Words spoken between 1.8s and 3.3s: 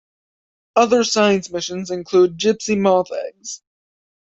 included gypsy moth